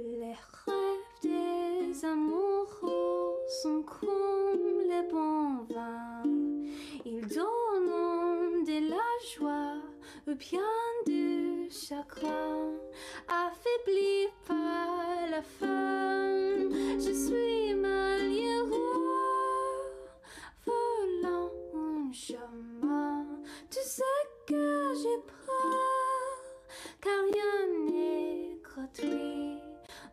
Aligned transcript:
Les 0.00 0.36
rêves 0.66 1.22
des 1.22 2.04
amoureux 2.04 3.34
sont 3.62 3.82
comme 3.82 4.80
les 4.88 5.02
bons 5.10 5.64
vins. 5.68 6.22
Ils 7.04 7.26
donnent 7.26 8.62
de 8.64 8.90
la 8.90 9.10
joie 9.34 9.82
ou 10.28 10.36
bien 10.36 10.60
du 11.04 11.68
chagrin. 11.68 12.74
Affaibli 13.26 14.28
par 14.46 15.28
la 15.32 15.42
faim, 15.42 16.68
je 16.96 17.12
suis 17.12 17.74
malheureux. 17.74 18.78
Volant 20.64 21.50
un 21.74 22.12
chemin, 22.12 23.26
tu 23.68 23.80
sais 23.82 24.02
que 24.46 24.92
j'ai 24.94 25.18
peur, 25.26 26.44
car 27.00 27.24
rien 27.32 27.90
n'est 27.90 28.58
gratuit 28.62 29.37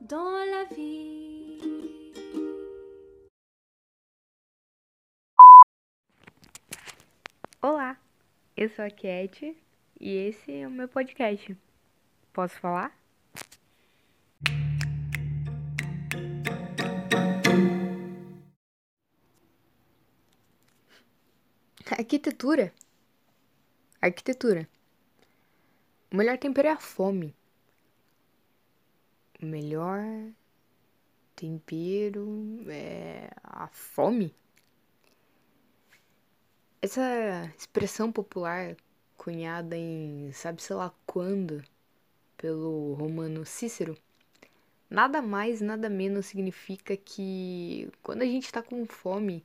dans 0.08 0.46
la 0.46 0.66
vie. 0.66 1.58
Olá, 7.62 7.98
eu 8.56 8.70
sou 8.70 8.86
a 8.86 8.90
Cat 8.92 9.58
e 10.00 10.10
esse 10.28 10.52
é 10.52 10.68
o 10.68 10.72
meu 10.72 10.88
podcast. 10.88 11.58
Posso 12.32 12.60
falar? 12.60 12.96
Arquitetura. 21.90 22.72
Arquitetura. 24.02 24.70
O 26.12 26.18
melhor 26.18 26.38
tempero 26.38 26.68
é 26.68 26.72
a 26.72 26.78
fome. 26.78 27.36
O 29.42 29.46
melhor 29.46 30.02
tempero 31.36 32.64
é 32.70 33.30
a 33.44 33.68
fome. 33.68 34.34
Essa 36.82 37.52
expressão 37.58 38.12
popular, 38.12 38.78
cunhada 39.18 39.76
em 39.76 40.32
sabe-se 40.32 40.74
lá 40.74 40.94
quando 41.06 41.64
pelo 42.38 42.94
romano 42.94 43.46
Cícero, 43.46 43.98
nada 44.90 45.22
mais, 45.22 45.60
nada 45.60 45.90
menos 45.90 46.28
significa 46.28 46.96
que 46.96 47.92
quando 48.02 48.22
a 48.22 48.26
gente 48.26 48.46
está 48.46 48.62
com 48.62 48.86
fome, 48.86 49.44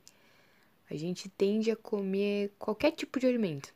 a 0.89 0.95
gente 0.95 1.27
tende 1.29 1.69
a 1.69 1.75
comer 1.75 2.53
qualquer 2.57 2.91
tipo 2.91 3.19
de 3.19 3.27
alimento. 3.27 3.73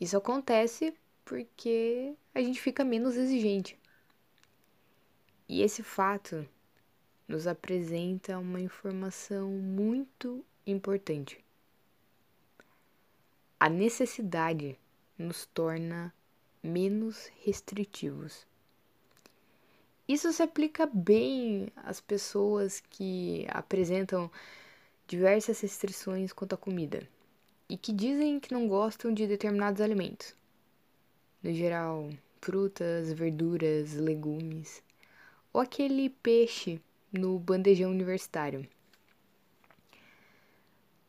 Isso 0.00 0.16
acontece 0.16 0.94
porque 1.24 2.14
a 2.34 2.40
gente 2.40 2.60
fica 2.60 2.84
menos 2.84 3.16
exigente. 3.16 3.78
E 5.48 5.62
esse 5.62 5.82
fato 5.82 6.46
nos 7.28 7.46
apresenta 7.46 8.38
uma 8.38 8.60
informação 8.60 9.48
muito 9.50 10.44
importante. 10.66 11.44
A 13.58 13.68
necessidade 13.68 14.78
nos 15.16 15.46
torna 15.46 16.12
menos 16.62 17.30
restritivos. 17.44 18.44
Isso 20.08 20.32
se 20.32 20.42
aplica 20.42 20.84
bem 20.84 21.68
às 21.76 22.00
pessoas 22.00 22.80
que 22.80 23.46
apresentam 23.48 24.30
diversas 25.06 25.60
restrições 25.60 26.32
quanto 26.32 26.54
à 26.54 26.58
comida 26.58 27.08
e 27.68 27.76
que 27.76 27.92
dizem 27.92 28.38
que 28.40 28.52
não 28.52 28.68
gostam 28.68 29.12
de 29.12 29.26
determinados 29.26 29.80
alimentos. 29.80 30.34
No 31.42 31.52
geral, 31.52 32.10
frutas, 32.40 33.12
verduras, 33.12 33.94
legumes 33.94 34.82
ou 35.56 35.62
aquele 35.62 36.10
peixe 36.10 36.82
no 37.10 37.38
bandejão 37.38 37.90
universitário. 37.90 38.68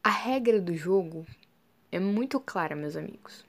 A 0.02 0.10
regra 0.10 0.62
do 0.62 0.74
jogo 0.74 1.28
é 1.92 2.00
muito 2.00 2.40
clara, 2.40 2.74
meus 2.74 2.96
amigos. 2.96 3.46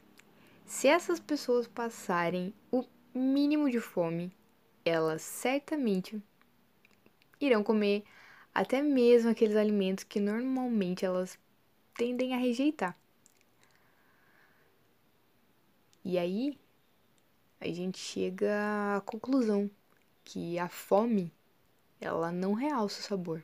Se 0.66 0.88
essas 0.88 1.20
pessoas 1.20 1.68
passarem 1.68 2.52
o 2.72 2.84
mínimo 3.14 3.70
de 3.70 3.78
fome, 3.78 4.32
elas 4.84 5.22
certamente 5.22 6.20
irão 7.40 7.62
comer 7.62 8.02
até 8.52 8.82
mesmo 8.82 9.30
aqueles 9.30 9.54
alimentos 9.54 10.02
que 10.02 10.18
normalmente 10.18 11.04
elas 11.04 11.38
tendem 11.94 12.34
a 12.34 12.38
rejeitar. 12.38 12.98
E 16.04 16.18
aí 16.18 16.58
a 17.60 17.68
gente 17.68 18.00
chega 18.00 18.96
à 18.96 19.00
conclusão 19.02 19.70
que 20.30 20.58
a 20.58 20.68
fome 20.68 21.32
ela 21.98 22.30
não 22.30 22.52
realça 22.52 23.00
o 23.00 23.02
sabor, 23.02 23.42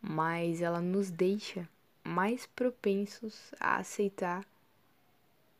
mas 0.00 0.62
ela 0.62 0.80
nos 0.80 1.10
deixa 1.10 1.68
mais 2.04 2.46
propensos 2.46 3.52
a 3.58 3.78
aceitar 3.78 4.46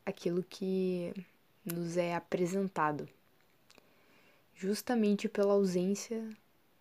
aquilo 0.04 0.44
que 0.44 1.12
nos 1.64 1.96
é 1.96 2.14
apresentado, 2.14 3.08
justamente 4.54 5.28
pela 5.28 5.54
ausência 5.54 6.24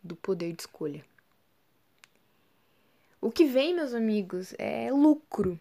do 0.03 0.15
poder 0.15 0.53
de 0.53 0.61
escolha. 0.61 1.03
O 3.19 3.31
que 3.31 3.45
vem, 3.45 3.73
meus 3.73 3.95
amigos, 3.95 4.53
é 4.59 4.91
lucro, 4.91 5.59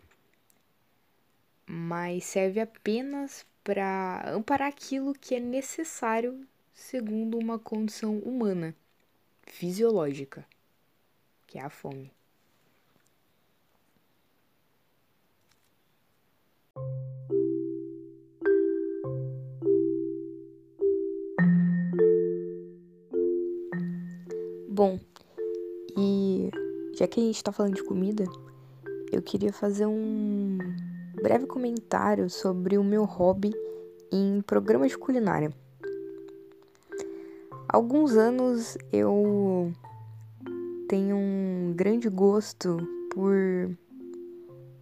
mas 1.67 2.25
serve 2.25 2.61
apenas 2.61 3.47
para 3.65 4.23
amparar 4.31 4.69
aquilo 4.69 5.15
que 5.15 5.35
é 5.35 5.41
necessário 5.41 6.47
segundo 6.75 7.39
uma 7.39 7.59
condição 7.59 8.19
humana, 8.19 8.77
fisiológica, 9.43 10.45
que 11.47 11.59
é 11.59 11.63
a 11.63 11.71
fome. 11.71 12.13
Bom, 24.69 24.99
e 25.97 26.51
já 26.99 27.07
que 27.07 27.21
a 27.21 27.23
gente 27.23 27.43
tá 27.43 27.53
falando 27.53 27.77
de 27.77 27.85
comida, 27.85 28.25
eu 29.13 29.23
queria 29.23 29.53
fazer 29.53 29.87
um 29.87 30.59
breve 31.25 31.47
comentário 31.47 32.29
sobre 32.29 32.77
o 32.77 32.85
meu 32.85 33.05
hobby 33.05 33.51
em 34.13 34.43
programas 34.43 34.91
de 34.91 34.99
culinária. 34.99 35.51
Há 37.67 37.79
alguns 37.79 38.15
anos 38.15 38.77
eu 38.93 39.73
tenho 40.87 41.17
um 41.17 41.73
grande 41.75 42.11
gosto 42.11 42.77
por 43.11 43.35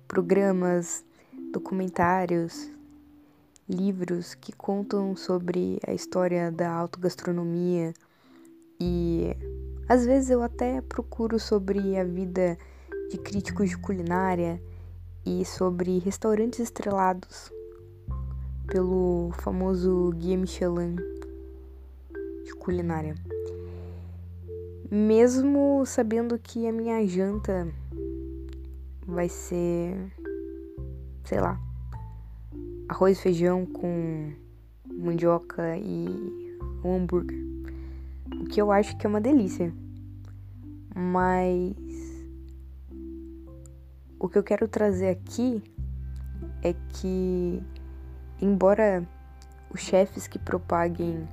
programas, 0.09 1.05
documentários, 1.53 2.69
livros 3.69 4.35
que 4.35 4.51
contam 4.51 5.15
sobre 5.15 5.79
a 5.87 5.95
história 5.95 6.51
da 6.51 6.73
autogastronomia 6.73 7.95
e 8.81 9.37
às 9.89 10.05
vezes 10.05 10.29
eu 10.29 10.43
até 10.43 10.81
procuro 10.81 11.39
sobre 11.39 11.97
a 11.97 12.03
vida 12.03 12.59
de 13.13 13.17
críticos 13.17 13.71
de 13.71 13.79
culinária 13.79 14.61
e 15.25 15.45
sobre 15.45 15.99
restaurantes 15.99 16.61
estrelados 16.61 17.53
pelo 18.67 19.31
famoso 19.41 20.11
Guia 20.17 20.37
Michelin 20.37 20.97
de 22.45 22.55
culinária. 22.55 23.15
Mesmo 24.91 25.85
sabendo 25.87 26.39
que 26.39 26.67
a 26.67 26.73
minha 26.73 27.07
janta 27.07 27.73
vai 29.07 29.29
ser, 29.29 29.97
sei 31.25 31.41
lá, 31.41 31.59
arroz 32.89 33.19
e 33.19 33.23
feijão 33.23 33.65
com 33.65 34.33
mandioca 34.87 35.77
e 35.77 36.07
um 36.85 36.97
hambúrguer. 36.97 37.39
O 38.41 38.45
que 38.45 38.61
eu 38.61 38.71
acho 38.71 38.97
que 38.97 39.07
é 39.07 39.09
uma 39.09 39.21
delícia. 39.21 39.73
Mas 40.95 41.75
o 44.23 44.29
que 44.29 44.39
eu 44.39 44.43
quero 44.45 44.69
trazer 44.69 45.09
aqui 45.09 45.61
é 46.63 46.73
que, 46.91 47.61
embora 48.41 49.05
os 49.69 49.81
chefes 49.81 50.29
que 50.29 50.39
propaguem 50.39 51.29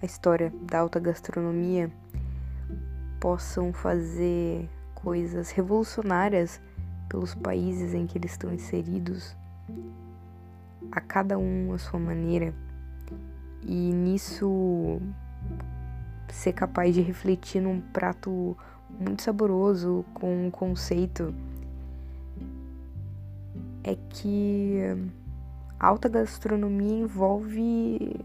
a 0.00 0.06
história 0.06 0.50
da 0.62 0.78
alta 0.78 0.98
gastronomia 0.98 1.92
possam 3.20 3.70
fazer 3.70 4.66
coisas 4.94 5.50
revolucionárias 5.50 6.58
pelos 7.06 7.34
países 7.34 7.92
em 7.92 8.06
que 8.06 8.16
eles 8.16 8.30
estão 8.30 8.50
inseridos, 8.50 9.36
a 10.90 11.02
cada 11.02 11.36
um 11.36 11.74
a 11.74 11.78
sua 11.78 12.00
maneira, 12.00 12.54
e 13.60 13.92
nisso 13.92 15.02
ser 16.30 16.54
capaz 16.54 16.94
de 16.94 17.02
refletir 17.02 17.60
num 17.60 17.78
prato 17.78 18.56
muito 18.90 19.22
saboroso 19.22 20.04
com 20.14 20.46
um 20.46 20.50
conceito 20.50 21.34
é 23.84 23.96
que 24.10 24.80
alta 25.78 26.08
gastronomia 26.08 26.98
envolve 26.98 28.16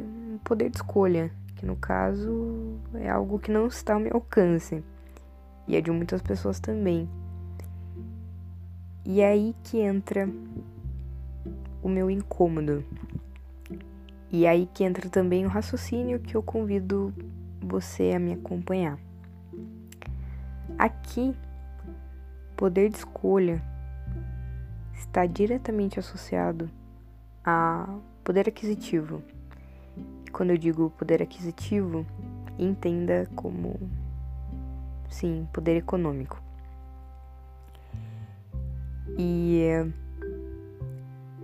poder 0.43 0.69
de 0.69 0.77
escolha, 0.77 1.31
que 1.55 1.65
no 1.65 1.75
caso 1.75 2.79
é 2.95 3.09
algo 3.09 3.37
que 3.37 3.51
não 3.51 3.67
está 3.67 3.93
ao 3.93 3.99
meu 3.99 4.13
alcance 4.15 4.83
e 5.67 5.75
é 5.75 5.81
de 5.81 5.91
muitas 5.91 6.21
pessoas 6.21 6.59
também. 6.59 7.07
E 9.05 9.21
é 9.21 9.27
aí 9.27 9.55
que 9.63 9.79
entra 9.79 10.29
o 11.81 11.89
meu 11.89 12.09
incômodo. 12.09 12.83
E 14.31 14.45
é 14.45 14.49
aí 14.49 14.69
que 14.73 14.83
entra 14.83 15.09
também 15.09 15.45
o 15.45 15.49
raciocínio 15.49 16.19
que 16.19 16.35
eu 16.35 16.41
convido 16.41 17.13
você 17.61 18.13
a 18.15 18.19
me 18.19 18.33
acompanhar. 18.33 18.97
Aqui, 20.81 21.35
poder 22.57 22.89
de 22.89 22.97
escolha 22.97 23.61
está 24.95 25.27
diretamente 25.27 25.99
associado 25.99 26.71
a 27.45 27.87
poder 28.23 28.49
aquisitivo. 28.49 29.21
E 30.25 30.31
quando 30.31 30.49
eu 30.49 30.57
digo 30.57 30.89
poder 30.97 31.21
aquisitivo, 31.21 32.03
entenda 32.57 33.29
como 33.35 33.79
sim, 35.07 35.47
poder 35.53 35.77
econômico. 35.77 36.41
E 39.19 39.61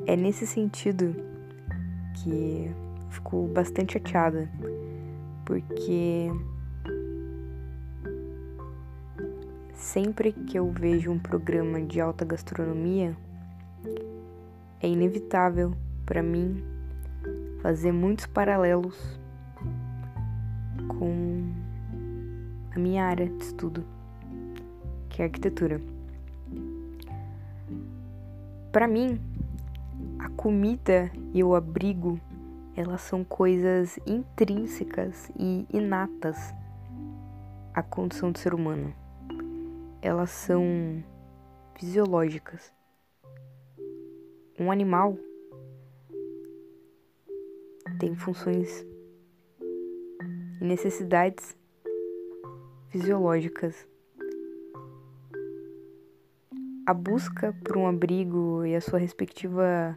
é 0.07 0.15
nesse 0.15 0.47
sentido 0.47 1.15
que 2.15 2.71
fico 3.11 3.47
bastante 3.53 3.93
chateada, 3.93 4.49
porque 5.45 6.31
sempre 9.77 10.31
que 10.31 10.57
eu 10.57 10.71
vejo 10.71 11.11
um 11.11 11.19
programa 11.19 11.79
de 11.79 12.01
alta 12.01 12.25
gastronomia, 12.25 13.15
é 14.81 14.87
inevitável 14.87 15.73
para 16.03 16.23
mim 16.23 16.63
fazer 17.61 17.91
muitos 17.91 18.25
paralelos 18.25 18.97
com 20.87 21.53
a 22.75 22.79
minha 22.79 23.05
área 23.05 23.29
de 23.29 23.43
estudo, 23.43 23.85
que 25.09 25.21
é 25.21 25.25
arquitetura. 25.25 25.79
Para 28.71 28.87
mim, 28.87 29.21
a 30.17 30.29
comida 30.29 31.11
e 31.33 31.43
o 31.43 31.53
abrigo, 31.53 32.19
elas 32.75 33.01
são 33.01 33.23
coisas 33.23 33.99
intrínsecas 34.07 35.31
e 35.37 35.67
inatas 35.71 36.53
à 37.73 37.83
condição 37.83 38.31
do 38.31 38.39
ser 38.39 38.55
humano. 38.55 39.06
Elas 40.07 40.29
são 40.29 41.03
fisiológicas. 41.77 42.73
Um 44.57 44.71
animal 44.71 45.17
tem 47.99 48.15
funções 48.15 48.87
e 50.61 50.63
necessidades 50.63 51.57
fisiológicas. 52.87 53.85
A 56.85 56.93
busca 56.93 57.53
por 57.65 57.75
um 57.75 57.85
abrigo 57.85 58.65
e 58.65 58.77
a 58.77 58.79
sua 58.79 58.99
respectiva 58.99 59.93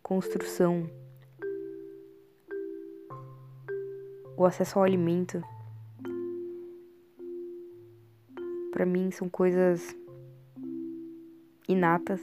construção, 0.00 0.88
o 4.36 4.44
acesso 4.44 4.78
ao 4.78 4.84
alimento, 4.84 5.42
para 8.78 8.86
mim 8.86 9.10
são 9.10 9.28
coisas 9.28 9.92
inatas 11.68 12.20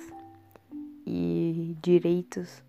e 1.06 1.76
direitos 1.84 2.64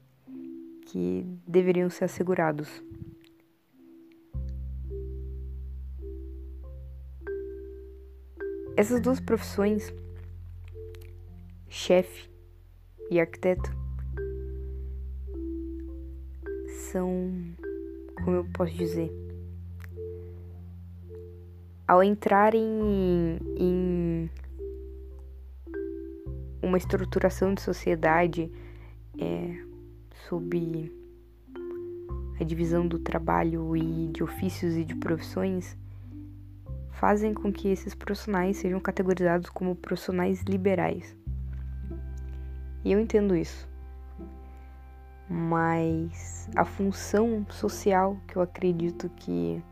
que 0.86 1.24
deveriam 1.46 1.88
ser 1.88 2.06
assegurados. 2.06 2.82
Essas 8.76 9.00
duas 9.00 9.20
profissões, 9.20 9.94
chefe 11.68 12.28
e 13.08 13.20
arquiteto, 13.20 13.70
são, 16.90 17.30
como 18.24 18.38
eu 18.38 18.44
posso 18.52 18.74
dizer, 18.74 19.25
ao 21.86 22.02
entrarem 22.02 23.38
em 23.56 24.30
uma 26.62 26.76
estruturação 26.76 27.54
de 27.54 27.62
sociedade 27.62 28.50
é, 29.18 29.56
sob 30.28 30.92
a 32.40 32.44
divisão 32.44 32.86
do 32.86 32.98
trabalho 32.98 33.76
e 33.76 34.08
de 34.08 34.22
ofícios 34.22 34.76
e 34.76 34.84
de 34.84 34.94
profissões, 34.96 35.76
fazem 36.90 37.32
com 37.32 37.52
que 37.52 37.68
esses 37.68 37.94
profissionais 37.94 38.56
sejam 38.56 38.80
categorizados 38.80 39.48
como 39.48 39.76
profissionais 39.76 40.42
liberais. 40.42 41.16
E 42.84 42.92
eu 42.92 43.00
entendo 43.00 43.34
isso. 43.34 43.68
Mas 45.28 46.48
a 46.54 46.64
função 46.64 47.46
social 47.50 48.16
que 48.26 48.36
eu 48.36 48.42
acredito 48.42 49.08
que 49.10 49.62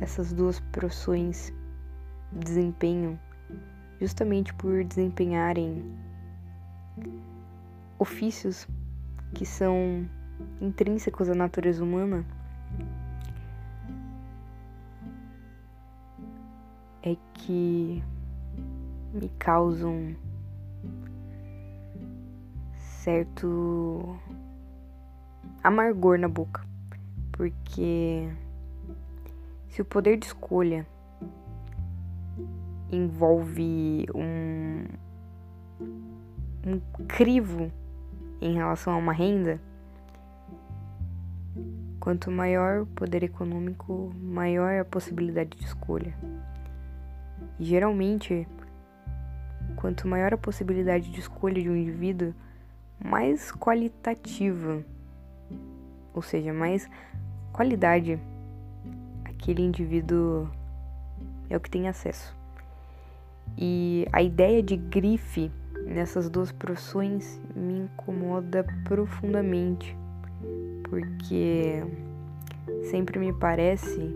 essas 0.00 0.32
duas 0.32 0.58
profissões 0.58 1.52
desempenham, 2.32 3.18
justamente 4.00 4.52
por 4.54 4.82
desempenharem 4.82 5.84
ofícios 7.98 8.66
que 9.34 9.44
são 9.44 10.08
intrínsecos 10.60 11.28
à 11.28 11.34
natureza 11.34 11.84
humana, 11.84 12.24
é 17.02 17.16
que 17.34 18.02
me 19.12 19.28
causam 19.38 20.16
certo 22.74 24.18
amargor 25.62 26.18
na 26.18 26.28
boca, 26.28 26.64
porque 27.32 28.30
se 29.70 29.80
o 29.80 29.84
poder 29.84 30.16
de 30.16 30.26
escolha 30.26 30.86
envolve 32.90 34.06
um, 34.12 34.84
um 36.66 36.80
crivo 37.06 37.70
em 38.40 38.54
relação 38.54 38.92
a 38.92 38.96
uma 38.96 39.12
renda, 39.12 39.60
quanto 42.00 42.32
maior 42.32 42.82
o 42.82 42.86
poder 42.86 43.22
econômico, 43.22 44.12
maior 44.20 44.80
a 44.80 44.84
possibilidade 44.84 45.56
de 45.56 45.64
escolha. 45.64 46.14
E 47.58 47.64
geralmente, 47.64 48.48
quanto 49.76 50.08
maior 50.08 50.34
a 50.34 50.38
possibilidade 50.38 51.12
de 51.12 51.20
escolha 51.20 51.62
de 51.62 51.70
um 51.70 51.76
indivíduo, 51.76 52.34
mais 52.98 53.52
qualitativa, 53.52 54.84
ou 56.12 56.22
seja, 56.22 56.52
mais 56.52 56.90
qualidade 57.52 58.20
aquele 59.40 59.62
indivíduo 59.62 60.48
é 61.48 61.56
o 61.56 61.60
que 61.60 61.70
tem 61.70 61.88
acesso. 61.88 62.36
E 63.56 64.06
a 64.12 64.22
ideia 64.22 64.62
de 64.62 64.76
grife 64.76 65.50
nessas 65.86 66.28
duas 66.28 66.52
profissões 66.52 67.40
me 67.56 67.80
incomoda 67.80 68.64
profundamente, 68.84 69.96
porque 70.84 71.82
sempre 72.90 73.18
me 73.18 73.32
parece 73.32 74.14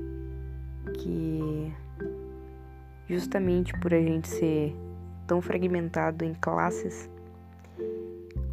que 0.99 1.73
justamente 3.09 3.73
por 3.81 3.95
a 3.95 4.00
gente 4.00 4.28
ser 4.28 4.76
tão 5.26 5.40
fragmentado 5.40 6.23
em 6.25 6.35
classes, 6.35 7.09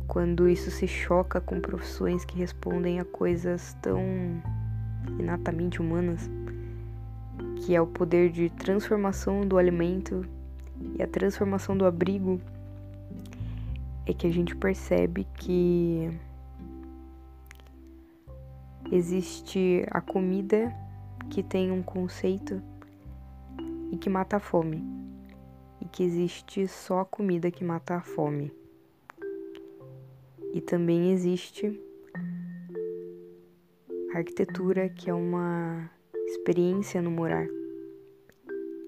quando 0.08 0.48
isso 0.48 0.72
se 0.72 0.88
choca 0.88 1.40
com 1.42 1.60
profissões 1.60 2.24
que 2.24 2.38
respondem 2.38 3.00
a 3.00 3.06
coisas 3.06 3.78
tão 3.82 4.02
inatamente 5.20 5.82
humanas, 5.82 6.30
que 7.62 7.76
é 7.76 7.82
o 7.82 7.86
poder 7.86 8.32
de 8.32 8.50
transformação 8.50 9.48
do 9.48 9.58
alimento 9.58 10.26
e 10.98 11.04
a 11.04 11.08
transformação 11.08 11.78
do 11.78 11.86
abrigo, 11.86 12.42
é 14.06 14.14
que 14.14 14.26
a 14.26 14.32
gente 14.32 14.56
percebe 14.56 15.28
que 15.36 16.10
existe 18.92 19.86
a 19.92 20.02
comida 20.02 20.74
que 21.30 21.44
tem 21.44 21.72
um 21.72 21.84
conceito 21.84 22.62
e 23.92 23.98
que 23.98 24.10
mata 24.10 24.38
a 24.38 24.40
fome, 24.40 24.84
e 25.80 25.86
que 25.86 26.04
existe 26.04 26.68
só 26.68 27.02
a 27.02 27.06
comida 27.06 27.52
que 27.52 27.64
mata 27.64 27.96
a 27.96 28.02
fome. 28.02 28.52
E 30.52 30.60
também 30.60 31.12
existe 31.12 31.80
a 34.14 34.18
arquitetura, 34.18 34.90
que 34.90 35.10
é 35.10 35.14
uma 35.14 35.90
experiência 36.32 37.02
no 37.02 37.12
morar. 37.12 37.48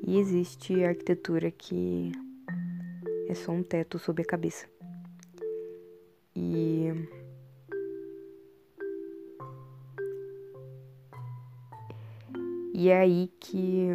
E 0.05 0.17
existe 0.17 0.83
arquitetura 0.83 1.51
que 1.51 2.11
é 3.27 3.35
só 3.35 3.51
um 3.51 3.61
teto 3.61 3.99
sob 3.99 4.21
a 4.21 4.25
cabeça. 4.25 4.65
E 6.35 6.87
E 12.75 12.89
é 12.89 12.99
aí 12.99 13.31
que 13.39 13.89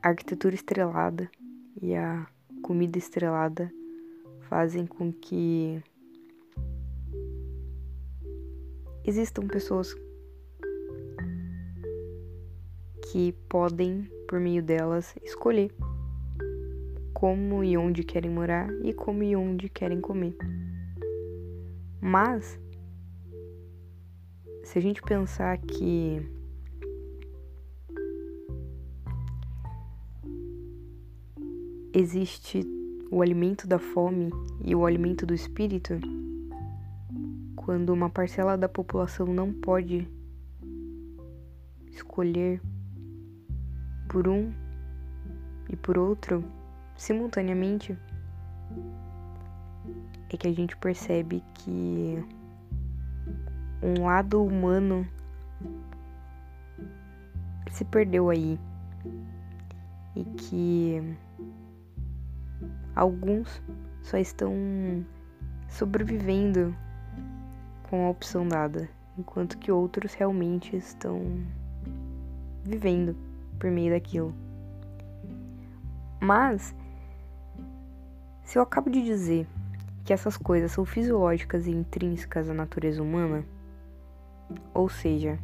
a 0.00 0.08
arquitetura 0.08 0.54
estrelada 0.54 1.28
e 1.82 1.94
a 1.94 2.26
comida 2.62 2.96
estrelada 2.96 3.70
fazem 4.48 4.86
com 4.86 5.12
que 5.12 5.82
existam 9.04 9.46
pessoas 9.46 9.94
que 13.10 13.32
podem, 13.48 14.10
por 14.28 14.40
meio 14.40 14.62
delas, 14.62 15.14
escolher 15.22 15.70
como 17.12 17.62
e 17.62 17.76
onde 17.76 18.02
querem 18.02 18.30
morar 18.30 18.68
e 18.82 18.92
como 18.92 19.22
e 19.22 19.36
onde 19.36 19.68
querem 19.68 20.00
comer. 20.00 20.36
Mas, 22.00 22.58
se 24.64 24.78
a 24.78 24.82
gente 24.82 25.00
pensar 25.02 25.58
que 25.58 26.20
existe 31.94 32.62
o 33.10 33.22
alimento 33.22 33.66
da 33.66 33.78
fome 33.78 34.30
e 34.64 34.74
o 34.74 34.84
alimento 34.84 35.24
do 35.24 35.32
espírito, 35.32 35.94
quando 37.64 37.94
uma 37.94 38.10
parcela 38.10 38.58
da 38.58 38.68
população 38.68 39.26
não 39.26 39.50
pode 39.50 40.06
escolher 41.90 42.60
por 44.06 44.28
um 44.28 44.52
e 45.70 45.76
por 45.76 45.96
outro 45.96 46.44
simultaneamente, 46.94 47.96
é 50.28 50.36
que 50.36 50.46
a 50.46 50.52
gente 50.52 50.76
percebe 50.76 51.42
que 51.54 52.22
um 53.82 54.04
lado 54.04 54.44
humano 54.44 55.08
se 57.70 57.84
perdeu 57.86 58.28
aí 58.28 58.60
e 60.14 60.24
que 60.24 61.16
alguns 62.94 63.62
só 64.02 64.18
estão 64.18 64.52
sobrevivendo 65.66 66.76
com 67.94 68.06
a 68.06 68.10
opção 68.10 68.48
dada, 68.48 68.88
enquanto 69.16 69.56
que 69.56 69.70
outros 69.70 70.14
realmente 70.14 70.74
estão 70.74 71.22
vivendo 72.64 73.16
por 73.56 73.70
meio 73.70 73.92
daquilo. 73.92 74.34
Mas, 76.18 76.74
se 78.42 78.58
eu 78.58 78.62
acabo 78.62 78.90
de 78.90 79.00
dizer 79.00 79.46
que 80.04 80.12
essas 80.12 80.36
coisas 80.36 80.72
são 80.72 80.84
fisiológicas 80.84 81.68
e 81.68 81.70
intrínsecas 81.70 82.50
à 82.50 82.52
natureza 82.52 83.00
humana, 83.00 83.44
ou 84.74 84.88
seja, 84.88 85.38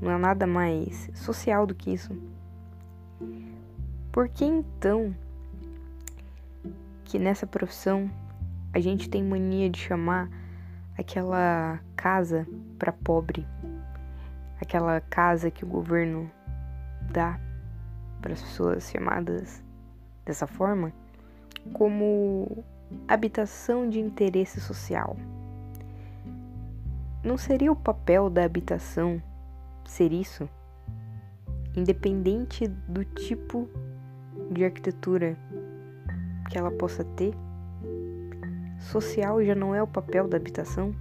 não 0.00 0.12
é 0.12 0.16
nada 0.16 0.46
mais 0.46 1.10
social 1.12 1.66
do 1.66 1.74
que 1.74 1.92
isso, 1.92 2.16
por 4.12 4.28
que 4.28 4.44
então 4.44 5.12
que 7.04 7.18
nessa 7.18 7.48
profissão 7.48 8.08
a 8.72 8.78
gente 8.78 9.10
tem 9.10 9.24
mania 9.24 9.68
de 9.68 9.80
chamar 9.80 10.30
aquela 10.98 11.80
casa 11.94 12.46
para 12.78 12.92
pobre, 12.92 13.46
aquela 14.60 15.00
casa 15.00 15.50
que 15.50 15.64
o 15.64 15.68
governo 15.68 16.30
dá 17.10 17.38
para 18.20 18.32
as 18.32 18.42
pessoas 18.42 18.90
chamadas 18.90 19.62
dessa 20.24 20.46
forma, 20.46 20.92
como 21.72 22.64
habitação 23.06 23.88
de 23.88 24.00
interesse 24.00 24.60
social. 24.60 25.16
Não 27.22 27.36
seria 27.36 27.72
o 27.72 27.76
papel 27.76 28.30
da 28.30 28.44
habitação 28.44 29.20
ser 29.84 30.12
isso? 30.12 30.48
Independente 31.76 32.66
do 32.66 33.04
tipo 33.04 33.68
de 34.50 34.64
arquitetura 34.64 35.36
que 36.48 36.56
ela 36.56 36.70
possa 36.70 37.04
ter? 37.04 37.34
Social 38.78 39.42
já 39.44 39.54
não 39.54 39.74
é 39.74 39.82
o 39.82 39.86
papel 39.86 40.28
da 40.28 40.36
habitação? 40.36 40.94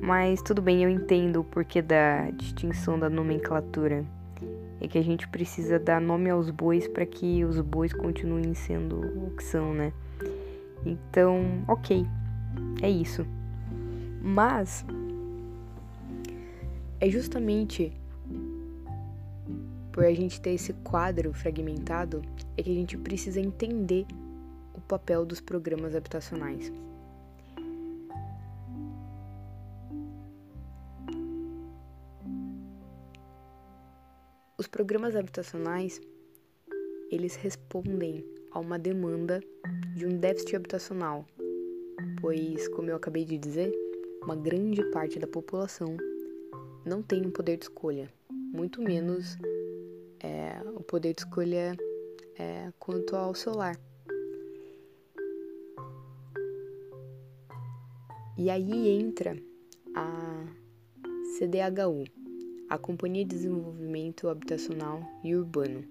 Mas 0.00 0.40
tudo 0.42 0.62
bem, 0.62 0.82
eu 0.82 0.88
entendo 0.88 1.40
o 1.40 1.44
porquê 1.44 1.82
da 1.82 2.30
distinção 2.30 2.98
da 2.98 3.10
nomenclatura. 3.10 4.04
É 4.80 4.86
que 4.86 4.98
a 4.98 5.02
gente 5.02 5.26
precisa 5.28 5.78
dar 5.78 6.00
nome 6.00 6.30
aos 6.30 6.50
bois 6.50 6.86
para 6.86 7.06
que 7.06 7.44
os 7.44 7.60
bois 7.60 7.92
continuem 7.92 8.54
sendo 8.54 9.00
o 9.00 9.30
que 9.36 9.42
são, 9.42 9.72
né? 9.72 9.92
Então, 10.84 11.64
ok, 11.66 12.06
é 12.82 12.90
isso. 12.90 13.26
Mas 14.22 14.84
é 17.00 17.08
justamente 17.08 17.92
por 19.90 20.04
a 20.04 20.12
gente 20.12 20.40
ter 20.40 20.50
esse 20.50 20.72
quadro 20.74 21.32
fragmentado 21.32 22.22
é 22.56 22.62
que 22.62 22.70
a 22.70 22.74
gente 22.74 22.98
precisa 22.98 23.40
entender 23.40 24.06
o 24.76 24.80
papel 24.82 25.24
dos 25.24 25.40
programas 25.40 25.94
habitacionais. 25.94 26.72
Os 34.58 34.66
programas 34.66 35.14
habitacionais, 35.14 36.00
eles 37.10 37.36
respondem 37.36 38.24
a 38.50 38.58
uma 38.58 38.78
demanda 38.78 39.40
de 39.94 40.06
um 40.06 40.18
déficit 40.18 40.56
habitacional, 40.56 41.24
pois, 42.20 42.68
como 42.68 42.90
eu 42.90 42.96
acabei 42.96 43.24
de 43.24 43.38
dizer, 43.38 43.72
uma 44.22 44.34
grande 44.34 44.82
parte 44.90 45.18
da 45.18 45.26
população 45.26 45.96
não 46.84 47.02
tem 47.02 47.26
um 47.26 47.30
poder 47.30 47.58
de 47.58 47.64
escolha, 47.64 48.10
muito 48.30 48.80
menos 48.80 49.36
é, 50.20 50.60
o 50.74 50.82
poder 50.82 51.14
de 51.14 51.20
escolha 51.20 51.76
é, 52.38 52.72
quanto 52.78 53.14
ao 53.14 53.34
solar. 53.34 53.78
E 58.38 58.50
aí 58.50 58.88
entra 58.90 59.34
a 59.94 60.46
CDHU, 61.38 62.04
a 62.68 62.76
Companhia 62.76 63.24
de 63.24 63.34
Desenvolvimento 63.34 64.28
Habitacional 64.28 65.00
e 65.24 65.34
Urbano. 65.34 65.82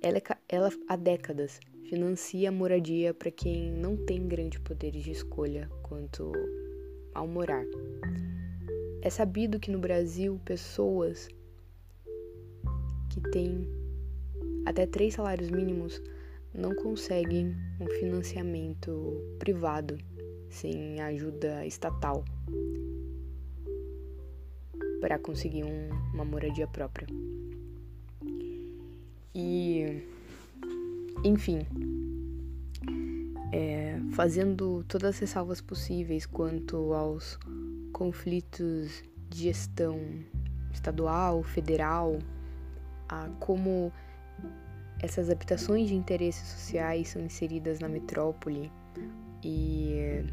Ela, 0.00 0.18
é 0.18 0.22
ela 0.48 0.70
há 0.88 0.96
décadas 0.96 1.60
financia 1.84 2.50
moradia 2.50 3.12
para 3.12 3.30
quem 3.30 3.70
não 3.72 3.94
tem 3.94 4.26
grande 4.26 4.58
poder 4.58 4.92
de 4.92 5.10
escolha 5.10 5.68
quanto 5.82 6.32
ao 7.12 7.28
morar. 7.28 7.66
É 9.02 9.10
sabido 9.10 9.60
que 9.60 9.70
no 9.70 9.78
Brasil 9.78 10.40
pessoas 10.46 11.28
que 13.10 13.20
têm 13.32 13.68
até 14.64 14.86
três 14.86 15.12
salários 15.12 15.50
mínimos 15.50 16.00
não 16.54 16.74
conseguem 16.74 17.54
um 17.80 17.86
financiamento 17.98 19.20
privado 19.38 19.98
sem 20.48 21.00
ajuda 21.00 21.66
estatal 21.66 22.24
para 25.00 25.18
conseguir 25.18 25.64
um, 25.64 25.90
uma 26.14 26.24
moradia 26.24 26.66
própria. 26.68 27.06
E, 29.34 30.02
enfim, 31.24 31.58
é, 33.52 33.98
fazendo 34.12 34.84
todas 34.86 35.16
as 35.16 35.18
ressalvas 35.18 35.60
possíveis 35.60 36.24
quanto 36.24 36.94
aos 36.94 37.36
conflitos 37.92 39.02
de 39.28 39.42
gestão 39.42 40.00
estadual, 40.72 41.42
federal, 41.42 42.18
a 43.08 43.28
como 43.40 43.92
essas 45.04 45.28
habitações 45.28 45.88
de 45.88 45.94
interesses 45.94 46.48
sociais 46.48 47.08
são 47.08 47.20
inseridas 47.20 47.78
na 47.78 47.88
metrópole 47.88 48.72
e 49.42 50.24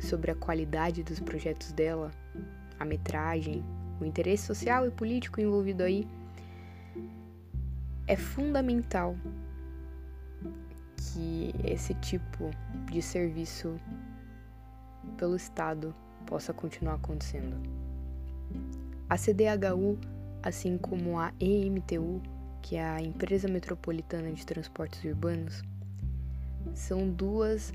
sobre 0.00 0.30
a 0.30 0.34
qualidade 0.34 1.02
dos 1.02 1.20
projetos 1.20 1.72
dela, 1.72 2.10
a 2.80 2.86
metragem, 2.86 3.62
o 4.00 4.04
interesse 4.06 4.46
social 4.46 4.86
e 4.86 4.90
político 4.90 5.42
envolvido 5.42 5.82
aí, 5.82 6.08
é 8.06 8.16
fundamental 8.16 9.14
que 10.96 11.54
esse 11.62 11.92
tipo 11.96 12.50
de 12.90 13.02
serviço 13.02 13.78
pelo 15.18 15.36
Estado 15.36 15.94
possa 16.24 16.50
continuar 16.54 16.94
acontecendo. 16.94 17.60
A 19.06 19.18
CDHU, 19.18 19.98
assim 20.42 20.78
como 20.78 21.18
a 21.18 21.30
EMTU, 21.38 22.22
que 22.66 22.76
a 22.76 23.00
Empresa 23.00 23.46
Metropolitana 23.46 24.32
de 24.32 24.44
Transportes 24.44 25.04
Urbanos, 25.04 25.62
são 26.74 27.08
duas 27.08 27.72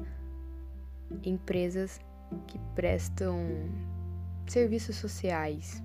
empresas 1.24 2.02
que 2.46 2.60
prestam 2.76 3.40
serviços 4.46 4.98
sociais, 4.98 5.82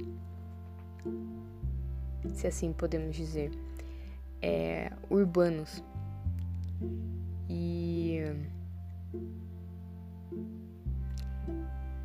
se 2.34 2.48
assim 2.48 2.72
podemos 2.72 3.14
dizer, 3.14 3.52
é, 4.42 4.90
urbanos. 5.08 5.84
E 7.48 8.22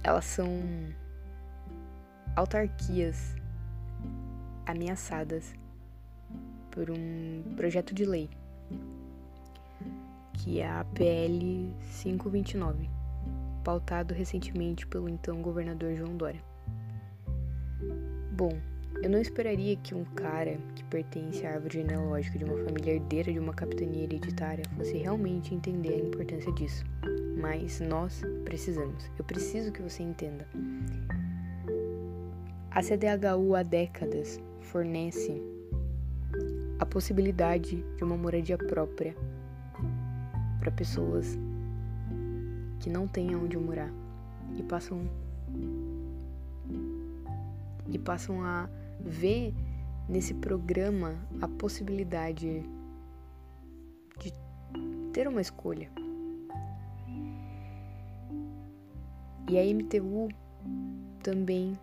elas 0.03 0.25
são 0.25 0.47
autarquias 2.35 3.35
ameaçadas 4.67 5.60
por 6.71 6.89
um 6.89 7.43
projeto 7.55 7.93
de 7.93 8.05
lei, 8.05 8.29
que 10.33 10.59
é 10.59 10.67
a 10.67 10.83
PL 10.95 11.71
529, 12.01 12.89
pautado 13.63 14.13
recentemente 14.13 14.87
pelo 14.87 15.07
então 15.07 15.41
governador 15.41 15.95
João 15.95 16.17
Dória. 16.17 16.41
Bom, 18.31 18.57
eu 19.03 19.09
não 19.09 19.19
esperaria 19.19 19.75
que 19.77 19.95
um 19.95 20.05
cara 20.15 20.57
que 20.75 20.83
pertence 20.85 21.45
à 21.45 21.53
árvore 21.53 21.79
genealógica 21.79 22.37
de 22.37 22.45
uma 22.45 22.57
família 22.57 22.93
herdeira 22.93 23.31
de 23.31 23.39
uma 23.39 23.53
capitania 23.53 24.03
hereditária 24.03 24.63
fosse 24.77 24.97
realmente 24.97 25.55
entender 25.55 25.93
a 25.93 26.07
importância 26.07 26.51
disso. 26.53 26.83
Mas 27.39 27.79
nós 27.79 28.21
precisamos. 28.45 29.09
Eu 29.17 29.25
preciso 29.25 29.71
que 29.71 29.81
você 29.81 30.03
entenda. 30.03 30.47
A 32.69 32.81
CDHU 32.81 33.55
há 33.55 33.63
décadas 33.63 34.39
fornece 34.61 35.50
a 36.81 36.85
possibilidade 36.85 37.85
de 37.95 38.03
uma 38.03 38.17
moradia 38.17 38.57
própria 38.57 39.15
para 40.59 40.71
pessoas 40.71 41.37
que 42.79 42.89
não 42.89 43.07
têm 43.07 43.35
onde 43.35 43.55
morar 43.55 43.93
e 44.57 44.63
passam 44.63 45.07
e 47.87 47.99
passam 47.99 48.43
a 48.43 48.67
ver 48.99 49.53
nesse 50.09 50.33
programa 50.33 51.13
a 51.39 51.47
possibilidade 51.47 52.63
de 54.17 54.33
ter 55.13 55.27
uma 55.27 55.41
escolha. 55.41 55.91
E 59.47 59.59
a 59.59 59.63
MTU 59.63 60.29
também 61.21 61.77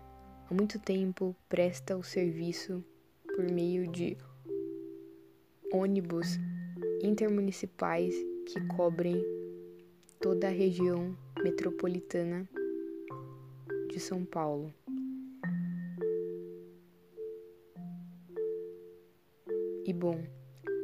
há 0.49 0.53
muito 0.53 0.77
tempo 0.77 1.33
presta 1.47 1.95
o 1.95 2.03
serviço 2.03 2.83
por 3.33 3.45
meio 3.45 3.87
de 3.87 4.17
ônibus 5.71 6.39
intermunicipais 7.03 8.13
que 8.45 8.59
cobrem 8.75 9.23
toda 10.19 10.47
a 10.47 10.51
região 10.51 11.15
metropolitana 11.43 12.49
de 13.89 13.99
São 13.99 14.25
Paulo. 14.25 14.73
E 19.85 19.93
bom, 19.93 20.23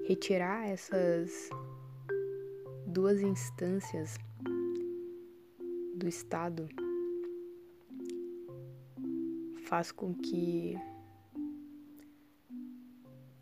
retirar 0.07 0.67
essas 0.67 1.49
duas 2.87 3.21
instâncias 3.21 4.15
do 5.95 6.07
Estado 6.07 6.67
faz 9.65 9.91
com 9.91 10.13
que 10.13 10.75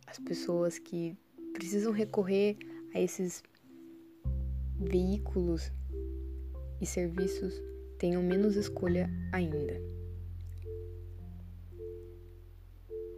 as 0.07 0.19
pessoas 0.19 0.79
que 0.79 1.17
precisam 1.53 1.93
recorrer 1.93 2.57
a 2.93 2.99
esses 2.99 3.43
veículos 4.79 5.71
e 6.81 6.85
serviços 6.85 7.53
tenham 7.97 8.21
menos 8.21 8.55
escolha 8.55 9.09
ainda. 9.31 9.79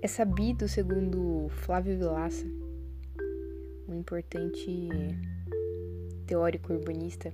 É 0.01 0.07
sabido, 0.07 0.67
segundo 0.67 1.49
Flávio 1.49 1.97
Vilaça, 1.97 2.45
um 3.87 3.95
importante 3.95 4.89
teórico 6.27 6.73
urbanista, 6.73 7.33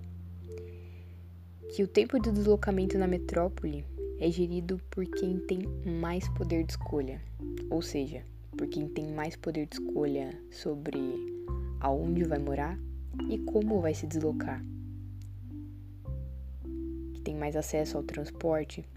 que 1.76 1.84
o 1.84 1.88
tempo 1.88 2.20
de 2.20 2.32
deslocamento 2.32 2.98
na 2.98 3.08
metrópole 3.08 3.86
é 4.20 4.30
gerido 4.30 4.80
por 4.90 5.06
quem 5.06 5.40
tem 5.40 5.60
mais 6.00 6.28
poder 6.30 6.64
de 6.64 6.72
escolha, 6.72 7.22
ou 7.70 7.82
seja, 7.82 8.24
por 8.62 8.68
quem 8.68 8.88
tem 8.88 9.12
mais 9.12 9.36
poder 9.36 9.66
de 9.66 9.82
escolha 9.82 10.40
sobre 10.52 11.00
aonde 11.80 12.24
vai 12.26 12.38
morar 12.38 12.78
e 13.28 13.40
como 13.40 13.82
vai 13.82 13.92
se 13.92 14.06
deslocar. 14.06 14.64
Que 17.12 17.22
tem 17.22 17.36
mais 17.36 17.56
acesso 17.56 17.98
ao 17.98 18.04
transporte, 18.04 18.88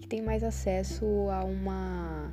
que 0.00 0.06
tem 0.06 0.22
mais 0.22 0.44
acesso 0.44 1.04
a 1.30 1.42
uma 1.42 2.32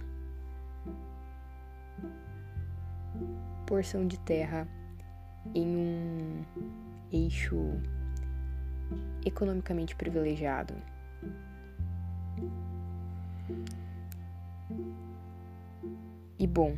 porção 3.65 4.06
de 4.06 4.19
terra 4.19 4.67
em 5.56 5.75
um 5.75 6.45
eixo 7.12 7.58
economicamente 9.25 9.95
privilegiado. 9.95 10.75
E 16.39 16.47
bom, 16.47 16.78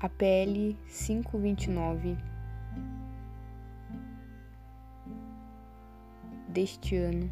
a 0.00 0.08
PL 0.08 0.76
529 0.88 2.18
deste 6.48 6.96
ano 6.96 7.30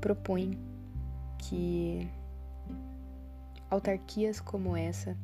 propõe 0.00 0.58
que 1.38 2.10
autarquias 3.70 4.40
como 4.40 4.76
essa 4.76 5.16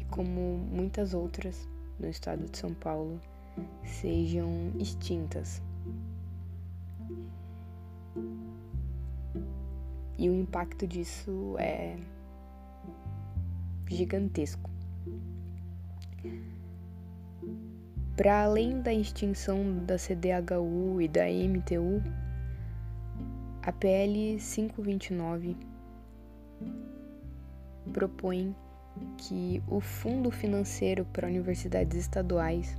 e 0.00 0.04
como 0.04 0.58
muitas 0.70 1.14
outras 1.14 1.68
no 1.98 2.08
estado 2.08 2.48
de 2.48 2.56
São 2.56 2.72
Paulo 2.72 3.20
sejam 3.84 4.70
extintas. 4.78 5.60
E 10.22 10.30
o 10.30 10.34
impacto 10.36 10.86
disso 10.86 11.56
é 11.58 11.96
gigantesco. 13.88 14.70
Para 18.16 18.44
além 18.44 18.80
da 18.80 18.94
extinção 18.94 19.84
da 19.84 19.98
CDHU 19.98 21.00
e 21.00 21.08
da 21.08 21.24
MTU, 21.24 22.00
a 23.64 23.72
PL 23.72 24.38
529 24.38 25.56
propõe 27.92 28.54
que 29.18 29.60
o 29.66 29.80
fundo 29.80 30.30
financeiro 30.30 31.04
para 31.06 31.26
universidades 31.26 31.98
estaduais, 31.98 32.76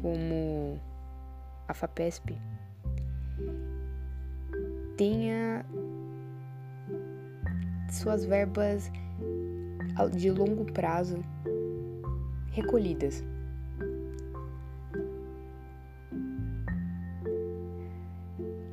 como 0.00 0.80
a 1.68 1.74
FAPESP, 1.74 2.38
tenha 4.96 5.66
suas 7.94 8.24
verbas 8.24 8.90
de 10.16 10.30
longo 10.30 10.64
prazo 10.64 11.22
recolhidas. 12.50 13.24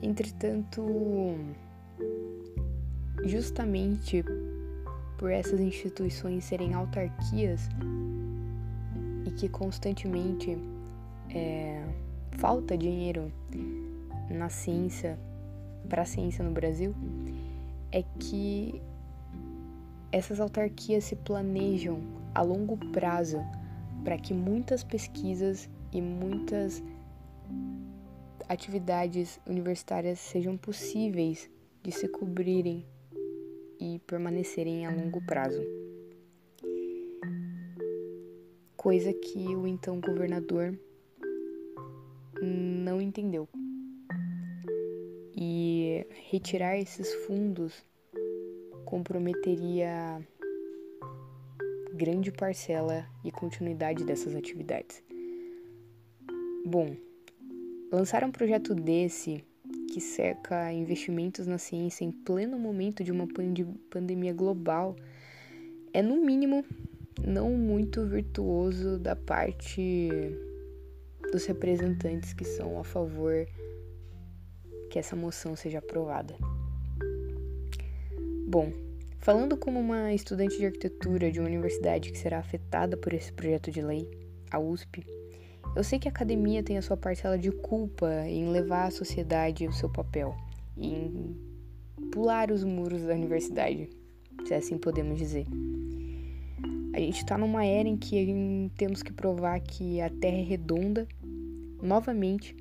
Entretanto, 0.02 0.84
justamente 3.24 4.24
por 5.18 5.32
essas 5.32 5.60
instituições 5.60 6.44
serem 6.44 6.74
autarquias 6.74 7.70
e 9.26 9.32
que 9.32 9.48
constantemente 9.48 10.58
é, 11.30 11.86
falta 12.32 12.76
dinheiro 12.78 13.32
na 14.30 14.50
ciência, 14.50 15.18
para 15.88 16.02
a 16.02 16.06
ciência 16.06 16.44
no 16.44 16.52
Brasil, 16.52 16.96
é 17.92 18.04
que 18.20 18.82
essas 20.12 20.40
autarquias 20.40 21.06
se 21.06 21.16
planejam 21.16 22.02
a 22.36 22.42
longo 22.42 22.78
prazo 22.92 23.38
para 24.04 24.18
que 24.18 24.34
muitas 24.34 24.84
pesquisas 24.84 25.70
e 25.92 26.02
muitas 26.02 26.84
atividades 28.50 29.40
universitárias 29.48 30.20
sejam 30.20 30.58
possíveis 30.58 31.50
de 31.82 31.92
se 31.92 32.08
cobrirem 32.08 32.86
e 33.80 34.00
permanecerem 34.06 34.86
a 34.86 34.92
longo 34.92 35.22
prazo. 35.26 35.62
Coisa 38.76 39.14
que 39.14 39.56
o 39.56 39.66
então 39.66 40.02
governador 40.02 40.78
não 42.42 43.02
entendeu. 43.02 43.48
E 45.36 46.06
retirar 46.30 46.78
esses 46.78 47.14
fundos 47.26 47.86
comprometeria 48.92 50.22
grande 51.94 52.32
parcela 52.32 53.08
e 53.24 53.32
continuidade 53.32 54.04
dessas 54.04 54.36
atividades. 54.36 55.02
Bom, 56.66 56.96
Lançar 57.92 58.24
um 58.24 58.32
projeto 58.32 58.74
desse, 58.74 59.44
que 59.92 60.00
cerca 60.00 60.72
investimentos 60.72 61.46
na 61.46 61.58
ciência 61.58 62.06
em 62.06 62.12
pleno 62.12 62.58
momento 62.58 63.04
de 63.04 63.12
uma 63.12 63.28
pandemia 63.90 64.32
global, 64.32 64.96
é 65.94 66.02
no 66.02 66.16
mínimo 66.24 66.64
não 67.22 67.52
muito 67.52 68.06
virtuoso 68.06 68.98
da 68.98 69.14
parte 69.14 70.10
dos 71.34 71.46
representantes 71.46 72.32
que 72.32 72.46
são 72.46 72.80
a 72.80 72.84
favor 72.86 73.46
que 74.90 74.98
essa 74.98 75.14
moção 75.14 75.54
seja 75.54 75.80
aprovada. 75.80 76.34
Bom, 78.52 78.70
falando 79.20 79.56
como 79.56 79.80
uma 79.80 80.14
estudante 80.14 80.58
de 80.58 80.66
arquitetura 80.66 81.32
de 81.32 81.40
uma 81.40 81.48
universidade 81.48 82.12
que 82.12 82.18
será 82.18 82.38
afetada 82.38 82.98
por 82.98 83.14
esse 83.14 83.32
projeto 83.32 83.72
de 83.72 83.82
lei, 83.82 84.12
a 84.52 84.60
USP, 84.60 85.06
eu 85.74 85.82
sei 85.86 85.98
que 85.98 86.10
a 86.10 86.12
academia 86.12 86.62
tem 86.62 86.78
a 86.78 86.82
sua 86.82 86.98
parcela 86.98 87.38
de 87.38 87.50
culpa 87.50 88.12
em 88.28 88.50
levar 88.50 88.88
à 88.88 88.92
sociedade 88.92 89.66
o 89.66 89.72
seu 89.72 89.90
papel, 89.90 90.36
em 90.78 91.34
pular 92.12 92.52
os 92.52 92.66
muros 92.66 93.04
da 93.04 93.14
universidade, 93.14 93.90
se 94.46 94.54
assim 94.54 94.78
podemos 94.78 95.18
dizer. 95.18 95.46
A 96.94 97.00
gente 97.00 97.20
está 97.20 97.38
numa 97.38 97.64
era 97.64 97.88
em 97.88 97.96
que 97.96 98.70
temos 98.76 99.02
que 99.02 99.14
provar 99.14 99.62
que 99.62 100.02
a 100.02 100.10
Terra 100.10 100.40
é 100.40 100.44
redonda 100.44 101.08
novamente 101.82 102.54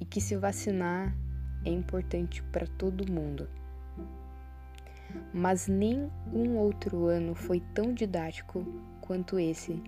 e 0.00 0.04
que 0.04 0.20
se 0.20 0.34
vacinar 0.34 1.16
é 1.64 1.70
importante 1.70 2.42
para 2.50 2.66
todo 2.66 3.08
mundo. 3.08 3.48
Mas 5.32 5.68
nem 5.68 6.10
um 6.32 6.56
outro 6.56 7.06
ano 7.06 7.34
foi 7.34 7.60
tão 7.74 7.92
didático 7.92 8.64
quanto 9.00 9.38
esse 9.38 9.82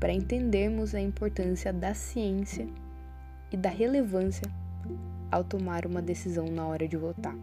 para 0.00 0.12
entendermos 0.12 0.94
a 0.94 1.00
importância 1.00 1.72
da 1.72 1.94
ciência 1.94 2.66
e 3.50 3.56
da 3.56 3.68
relevância 3.68 4.50
ao 5.30 5.44
tomar 5.44 5.86
uma 5.86 6.02
decisão 6.02 6.46
na 6.46 6.66
hora 6.66 6.88
de 6.88 6.96
votar. 6.96 7.36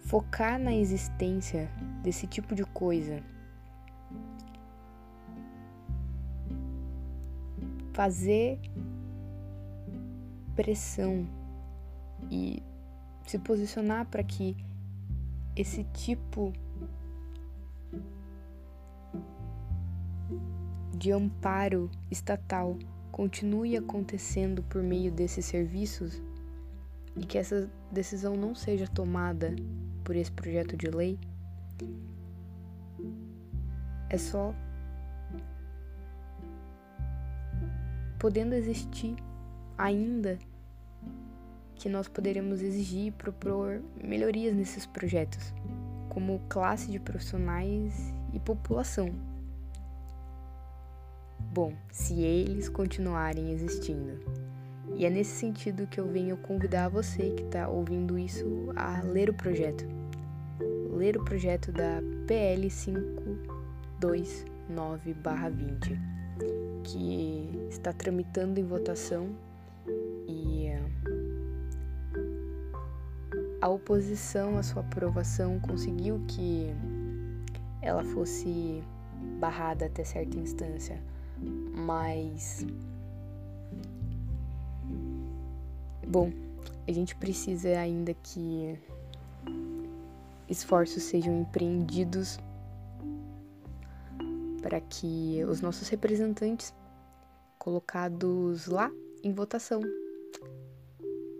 Focar 0.00 0.58
na 0.58 0.72
existência 0.72 1.68
desse 2.02 2.26
tipo 2.26 2.54
de 2.54 2.64
coisa 2.64 3.22
fazer 7.94 8.58
pressão 10.56 11.26
e 12.30 12.62
se 13.26 13.38
posicionar 13.38 14.06
para 14.06 14.22
que 14.22 14.56
esse 15.56 15.84
tipo 15.84 16.52
de 20.96 21.12
amparo 21.12 21.90
estatal 22.10 22.78
continue 23.12 23.76
acontecendo 23.76 24.62
por 24.64 24.82
meio 24.82 25.12
desses 25.12 25.44
serviços 25.44 26.20
e 27.16 27.24
que 27.24 27.38
essa 27.38 27.70
decisão 27.90 28.36
não 28.36 28.54
seja 28.54 28.88
tomada 28.88 29.54
por 30.02 30.16
esse 30.16 30.32
projeto 30.32 30.76
de 30.76 30.88
lei, 30.88 31.18
é 34.10 34.18
só 34.18 34.54
podendo 38.18 38.54
existir 38.54 39.16
ainda 39.76 40.38
que 41.76 41.88
nós 41.88 42.08
poderemos 42.08 42.62
exigir 42.62 43.06
e 43.08 43.10
propor 43.10 43.82
melhorias 44.02 44.54
nesses 44.54 44.86
projetos, 44.86 45.52
como 46.08 46.40
classe 46.48 46.90
de 46.90 46.98
profissionais 46.98 48.12
e 48.32 48.38
população. 48.38 49.10
Bom, 51.52 51.72
se 51.90 52.20
eles 52.20 52.68
continuarem 52.68 53.50
existindo. 53.50 54.18
E 54.96 55.04
é 55.04 55.10
nesse 55.10 55.32
sentido 55.32 55.86
que 55.86 55.98
eu 55.98 56.06
venho 56.06 56.36
convidar 56.36 56.88
você 56.88 57.30
que 57.30 57.42
está 57.42 57.68
ouvindo 57.68 58.18
isso 58.18 58.72
a 58.76 59.00
ler 59.02 59.30
o 59.30 59.34
projeto. 59.34 59.84
Ler 60.92 61.16
o 61.16 61.24
projeto 61.24 61.72
da 61.72 62.00
PL 62.26 62.68
529-20, 64.00 65.98
que 66.84 67.68
está 67.70 67.92
tramitando 67.92 68.60
em 68.60 68.64
votação 68.64 69.30
a 73.64 73.68
oposição 73.70 74.58
à 74.58 74.62
sua 74.62 74.82
aprovação 74.82 75.58
conseguiu 75.58 76.22
que 76.28 76.66
ela 77.80 78.04
fosse 78.04 78.84
barrada 79.40 79.86
até 79.86 80.04
certa 80.04 80.36
instância, 80.36 81.02
mas 81.74 82.66
Bom, 86.06 86.30
a 86.86 86.92
gente 86.92 87.16
precisa 87.16 87.70
ainda 87.78 88.12
que 88.12 88.78
esforços 90.46 91.02
sejam 91.02 91.40
empreendidos 91.40 92.38
para 94.60 94.78
que 94.78 95.42
os 95.48 95.62
nossos 95.62 95.88
representantes 95.88 96.74
colocados 97.58 98.66
lá 98.66 98.90
em 99.22 99.32
votação 99.32 99.80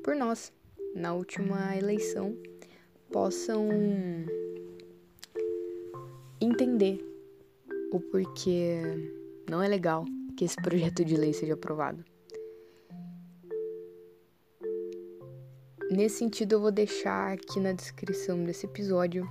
por 0.03 0.17
nós 0.17 0.51
na 0.95 1.13
última 1.13 1.77
eleição 1.77 2.37
possam 3.11 3.69
entender 6.41 7.05
o 7.93 8.01
porquê 8.01 8.83
não 9.49 9.63
é 9.63 9.69
legal 9.69 10.05
que 10.37 10.45
esse 10.45 10.57
projeto 10.57 11.05
de 11.05 11.17
lei 11.17 11.33
seja 11.33 11.55
aprovado. 11.55 12.05
Nesse 15.91 16.17
sentido, 16.19 16.55
eu 16.55 16.61
vou 16.61 16.73
deixar 16.73 17.33
aqui 17.33 17.61
na 17.61 17.73
descrição 17.73 18.43
desse 18.43 18.67
episódio 18.67 19.29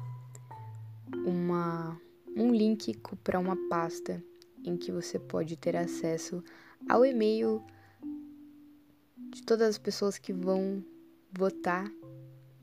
uma, 1.26 2.00
um 2.38 2.54
link 2.54 2.98
para 3.24 3.40
uma 3.40 3.58
pasta 3.68 4.24
em 4.64 4.78
que 4.78 4.92
você 4.92 5.20
pode 5.20 5.58
ter 5.58 5.76
acesso 5.76 6.42
ao 6.88 7.06
e-mail 7.06 7.62
de 9.30 9.44
todas 9.44 9.68
as 9.68 9.78
pessoas 9.78 10.18
que 10.18 10.32
vão 10.32 10.82
votar 11.36 11.92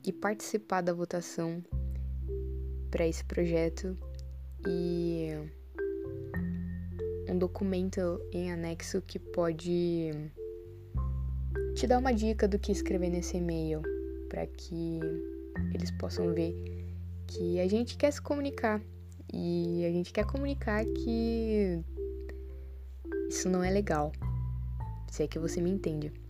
e 0.05 0.13
participar 0.13 0.81
da 0.81 0.93
votação 0.93 1.63
para 2.89 3.05
esse 3.05 3.23
projeto 3.25 3.97
e 4.65 5.29
um 7.29 7.37
documento 7.37 8.19
em 8.31 8.51
anexo 8.51 9.01
que 9.01 9.19
pode 9.19 10.11
te 11.75 11.85
dar 11.85 11.99
uma 11.99 12.13
dica 12.13 12.47
do 12.47 12.57
que 12.57 12.71
escrever 12.71 13.09
nesse 13.09 13.37
e-mail 13.37 13.81
para 14.29 14.47
que 14.47 14.99
eles 15.73 15.91
possam 15.91 16.33
ver 16.33 16.53
que 17.27 17.59
a 17.59 17.67
gente 17.67 17.97
quer 17.97 18.11
se 18.11 18.21
comunicar 18.21 18.81
e 19.33 19.85
a 19.85 19.91
gente 19.91 20.11
quer 20.13 20.25
comunicar 20.25 20.85
que 20.85 21.83
isso 23.29 23.49
não 23.49 23.63
é 23.63 23.69
legal. 23.69 24.11
Se 25.09 25.23
é 25.23 25.27
que 25.27 25.39
você 25.39 25.61
me 25.61 25.69
entende. 25.69 26.20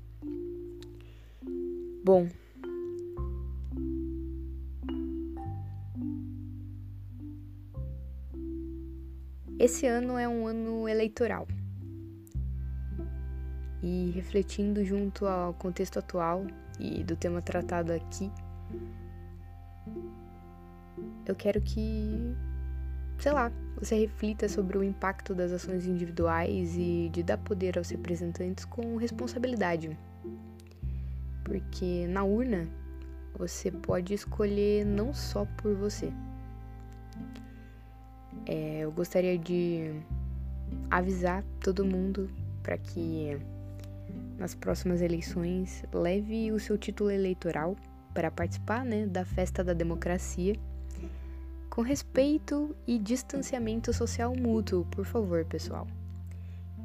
Bom, 2.04 2.28
esse 9.60 9.86
ano 9.86 10.18
é 10.18 10.28
um 10.28 10.48
ano 10.48 10.90
eleitoral. 10.90 11.48
E 13.84 14.10
refletindo 14.16 14.84
junto 14.84 15.28
ao 15.28 15.54
contexto 15.54 16.00
atual 16.00 16.48
e 16.80 17.04
do 17.04 17.16
tema 17.16 17.40
tratado 17.40 17.94
aqui, 17.94 18.32
eu 21.28 21.36
quero 21.36 21.62
que, 21.62 22.36
sei 23.20 23.32
lá, 23.32 23.52
você 23.78 23.94
reflita 23.96 24.50
sobre 24.50 24.76
o 24.76 24.84
impacto 24.84 25.36
das 25.36 25.52
ações 25.52 25.86
individuais 25.86 26.76
e 26.76 27.10
de 27.10 27.22
dar 27.22 27.38
poder 27.38 27.78
aos 27.78 27.92
representantes 27.92 28.66
com 28.66 28.96
responsabilidade. 28.96 29.96
Porque 31.52 32.08
na 32.08 32.24
urna 32.24 32.66
você 33.38 33.70
pode 33.70 34.14
escolher 34.14 34.86
não 34.86 35.14
só 35.14 35.46
por 35.58 35.76
você. 35.76 36.14
É, 38.46 38.80
eu 38.80 38.92
gostaria 38.94 39.38
de 39.38 39.92
avisar 40.90 41.44
todo 41.60 41.84
mundo 41.84 42.30
para 42.64 42.78
que 42.78 43.38
nas 44.38 44.56
próximas 44.56 45.02
eleições, 45.02 45.84
leve 45.94 46.54
o 46.54 46.60
seu 46.60 46.78
título 46.78 47.12
eleitoral 47.12 47.76
para 48.14 48.32
participar 48.32 48.86
né, 48.86 49.06
da 49.06 49.26
festa 49.26 49.62
da 49.62 49.74
democracia 49.74 50.56
com 51.70 51.82
respeito 51.82 52.74
e 52.88 52.98
distanciamento 52.98 53.92
social 53.92 54.34
mútuo, 54.34 54.86
por 54.86 55.04
favor, 55.04 55.44
pessoal. 55.44 55.86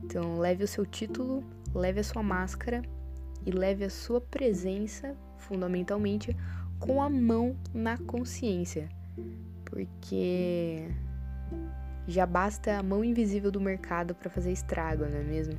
Então, 0.02 0.40
leve 0.40 0.64
o 0.64 0.68
seu 0.68 0.84
título, 0.84 1.44
leve 1.72 2.00
a 2.00 2.04
sua 2.04 2.22
máscara 2.22 2.82
e 3.46 3.50
leve 3.52 3.84
a 3.84 3.90
sua 3.90 4.20
presença, 4.20 5.16
fundamentalmente, 5.38 6.36
com 6.80 7.00
a 7.00 7.08
mão 7.08 7.56
na 7.72 7.96
consciência, 7.96 8.88
porque 9.64 10.88
já 12.06 12.26
basta 12.26 12.78
a 12.78 12.82
mão 12.82 13.04
invisível 13.04 13.50
do 13.50 13.60
mercado 13.60 14.14
para 14.14 14.28
fazer 14.28 14.52
estrago, 14.52 15.06
não 15.06 15.18
é 15.18 15.22
mesmo? 15.22 15.58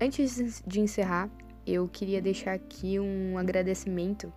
Antes 0.00 0.62
de 0.66 0.80
encerrar, 0.80 1.28
eu 1.66 1.86
queria 1.88 2.22
deixar 2.22 2.52
aqui 2.52 2.98
um 2.98 3.36
agradecimento 3.36 4.32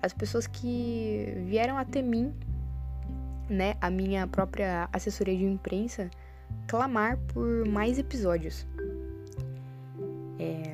às 0.00 0.12
pessoas 0.12 0.46
que 0.46 1.26
vieram 1.46 1.76
até 1.76 2.00
mim, 2.00 2.32
né, 3.48 3.74
a 3.80 3.90
minha 3.90 4.26
própria 4.26 4.88
assessoria 4.92 5.36
de 5.36 5.44
imprensa, 5.44 6.08
clamar 6.66 7.18
por 7.34 7.66
mais 7.68 7.98
episódios. 7.98 8.66
É... 10.38 10.69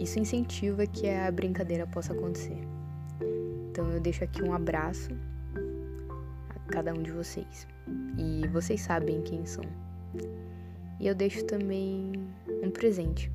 Isso 0.00 0.18
incentiva 0.18 0.86
que 0.86 1.06
a 1.10 1.30
brincadeira 1.30 1.86
possa 1.86 2.14
acontecer. 2.14 2.56
Então 3.70 3.90
eu 3.90 4.00
deixo 4.00 4.24
aqui 4.24 4.42
um 4.42 4.54
abraço 4.54 5.10
a 6.48 6.72
cada 6.72 6.94
um 6.94 7.02
de 7.02 7.10
vocês. 7.10 7.68
E 8.16 8.48
vocês 8.48 8.80
sabem 8.80 9.20
quem 9.20 9.44
são. 9.44 9.62
E 10.98 11.06
eu 11.06 11.14
deixo 11.14 11.44
também 11.44 12.12
um 12.64 12.70
presente. 12.70 13.30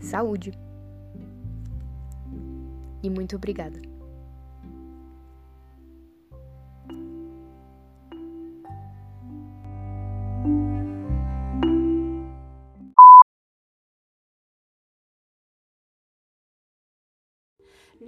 Saúde! 0.00 0.52
E 3.00 3.08
muito 3.08 3.36
obrigada. 3.36 3.80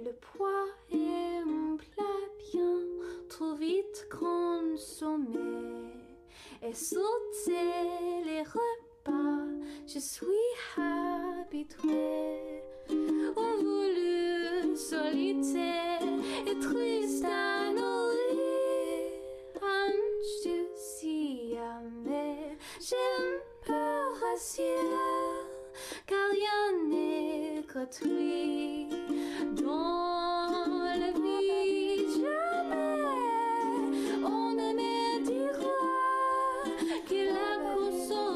Le 0.03 0.11
poids 0.11 0.67
est 0.91 1.45
mon 1.45 1.77
plat 1.77 2.03
bien 2.51 2.79
trop 3.29 3.55
vite 3.55 4.07
consommé 4.11 5.39
et 6.61 6.73
sauter 6.73 8.21
les 8.25 8.41
repas, 8.41 9.45
je 9.87 9.99
suis 9.99 10.25
habitué. 10.77 12.61
On 13.37 13.55
voulut 13.57 14.75
solitaire 14.75 16.01
et 16.45 16.59
triste 16.59 17.25
à 17.25 17.71
nourrir, 17.71 19.11
un 19.61 19.93
si 20.75 21.55
amer, 21.57 22.57
j'ai 22.81 22.95
un 22.95 23.39
peu 23.65 24.25
racière, 24.25 25.44
car 26.07 26.17
rien 26.31 26.61
n'est 26.89 27.63
que 27.67 27.83
dans 29.61 30.51
la 30.99 31.11
vie 31.11 32.05
jamais 32.13 33.35
on 34.23 34.51
ne 34.51 34.69
me 34.77 35.25
dira 35.25 35.77
qu'il 37.07 37.29
a 37.29 37.57
consolé 37.75 38.34